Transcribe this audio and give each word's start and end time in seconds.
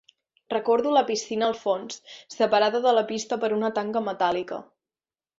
Recordo 0.51 0.93
la 0.93 1.01
piscina 1.09 1.45
al 1.49 1.53
fons, 1.59 1.99
separada 2.35 2.81
de 2.85 2.93
la 2.99 3.03
pista 3.11 3.39
per 3.43 3.51
una 3.59 3.69
tanca 3.79 4.03
metàl·lica. 4.07 4.59